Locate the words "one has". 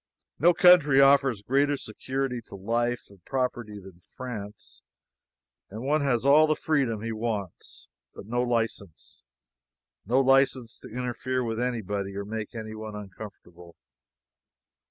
5.83-6.25